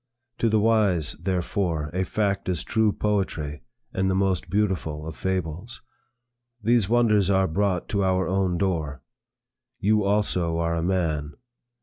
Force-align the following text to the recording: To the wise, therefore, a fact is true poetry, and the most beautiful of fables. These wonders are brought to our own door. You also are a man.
To 0.39 0.49
the 0.49 0.59
wise, 0.59 1.13
therefore, 1.21 1.91
a 1.93 2.03
fact 2.03 2.49
is 2.49 2.63
true 2.63 2.91
poetry, 2.91 3.61
and 3.93 4.09
the 4.09 4.15
most 4.15 4.49
beautiful 4.49 5.05
of 5.05 5.15
fables. 5.15 5.83
These 6.59 6.89
wonders 6.89 7.29
are 7.29 7.47
brought 7.47 7.87
to 7.89 8.03
our 8.03 8.27
own 8.27 8.57
door. 8.57 9.03
You 9.79 10.03
also 10.03 10.57
are 10.57 10.75
a 10.75 10.81
man. 10.81 11.35